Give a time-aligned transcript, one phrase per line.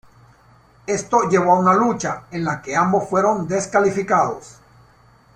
[0.87, 4.59] Esto llevó a una lucha, en la que ambos fueron descalificados.